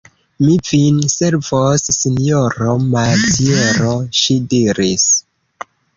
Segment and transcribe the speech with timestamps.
[0.43, 3.93] Mi vin servos, sinjoro Maziero,
[4.23, 5.05] ŝi diris.